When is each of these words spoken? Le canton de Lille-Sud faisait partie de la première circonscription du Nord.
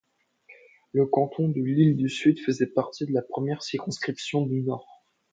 Le 0.93 1.05
canton 1.05 1.47
de 1.49 1.61
Lille-Sud 1.61 2.39
faisait 2.39 2.65
partie 2.71 3.05
de 3.05 3.13
la 3.13 3.21
première 3.21 3.61
circonscription 3.61 4.47
du 4.47 4.63
Nord. 4.63 5.05